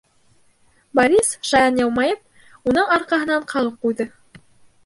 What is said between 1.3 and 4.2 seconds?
шаян йылмайып, уның арҡаһынан ҡағып ҡуйҙы: